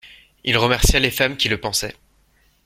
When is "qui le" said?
1.37-1.59